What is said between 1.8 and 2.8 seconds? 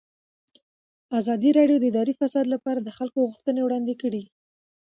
اداري فساد لپاره